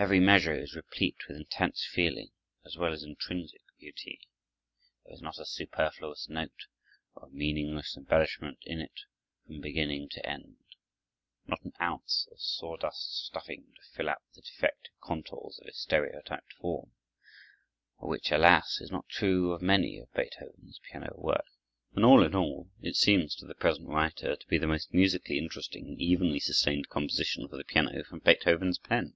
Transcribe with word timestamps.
Every 0.00 0.18
measure 0.18 0.54
is 0.58 0.74
replete 0.74 1.28
with 1.28 1.36
intense 1.36 1.84
feeling 1.84 2.30
as 2.64 2.74
well 2.78 2.90
as 2.94 3.02
intrinsic 3.02 3.60
beauty. 3.78 4.18
There 5.04 5.12
is 5.12 5.20
not 5.20 5.38
a 5.38 5.44
superfluous 5.44 6.26
note 6.30 6.68
or 7.14 7.28
a 7.28 7.30
meaningless 7.30 7.98
embellishment 7.98 8.60
in 8.62 8.80
it 8.80 9.00
from 9.44 9.60
beginning 9.60 10.08
to 10.12 10.26
end; 10.26 10.56
not 11.44 11.60
an 11.66 11.74
ounce 11.82 12.26
of 12.32 12.40
sawdust 12.40 13.26
stuffing 13.26 13.74
to 13.76 13.82
fill 13.94 14.08
out 14.08 14.22
the 14.34 14.40
defective 14.40 14.94
contours 15.02 15.58
of 15.58 15.66
a 15.66 15.72
stereotyped 15.74 16.54
form—which, 16.54 18.32
alas! 18.32 18.80
is 18.80 18.90
not 18.90 19.06
true 19.06 19.52
of 19.52 19.60
many 19.60 19.98
of 19.98 20.10
Beethoven's 20.14 20.80
piano 20.90 21.12
works; 21.14 21.52
and, 21.94 22.06
all 22.06 22.22
in 22.24 22.34
all, 22.34 22.70
it 22.80 22.96
seems 22.96 23.34
to 23.36 23.44
the 23.44 23.54
present 23.54 23.86
writer 23.90 24.34
to 24.34 24.46
be 24.46 24.56
the 24.56 24.66
most 24.66 24.94
musically 24.94 25.36
interesting 25.36 25.86
and 25.88 26.00
evenly 26.00 26.40
sustained 26.40 26.88
composition 26.88 27.46
for 27.48 27.58
the 27.58 27.64
piano 27.64 28.02
from 28.02 28.20
Beethoven's 28.20 28.78
pen. 28.78 29.14